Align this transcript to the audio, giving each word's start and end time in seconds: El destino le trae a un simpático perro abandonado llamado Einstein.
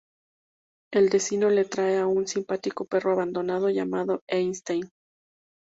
El 0.91 1.09
destino 1.09 1.51
le 1.51 1.63
trae 1.63 1.99
a 1.99 2.07
un 2.07 2.25
simpático 2.27 2.85
perro 2.85 3.11
abandonado 3.11 3.69
llamado 3.69 4.23
Einstein. 4.27 4.89